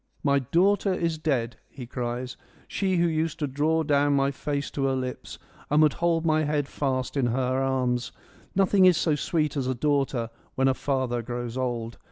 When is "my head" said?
6.25-6.67